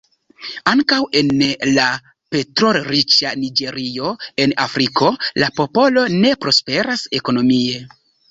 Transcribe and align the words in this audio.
Ankaŭ 0.69 0.97
en 1.19 1.27
la 1.73 1.85
petrolriĉa 2.35 3.33
Niĝerio, 3.43 4.15
en 4.45 4.55
Afriko, 4.65 5.11
la 5.43 5.51
popolo 5.61 6.07
ne 6.25 6.33
prosperas 6.47 7.07
ekonomie. 7.21 7.79